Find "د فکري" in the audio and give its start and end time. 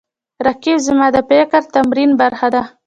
1.15-1.61